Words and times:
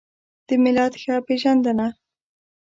د 0.47 0.49
ملت 0.63 0.93
ښه 1.03 1.15
پېژندنه 1.27 1.87